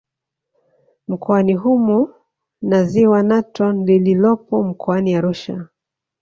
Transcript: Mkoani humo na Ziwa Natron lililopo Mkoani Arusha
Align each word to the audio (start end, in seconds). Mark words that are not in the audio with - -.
Mkoani 1.07 1.53
humo 1.53 2.09
na 2.61 2.83
Ziwa 2.83 3.23
Natron 3.23 3.85
lililopo 3.85 4.63
Mkoani 4.63 5.15
Arusha 5.15 5.67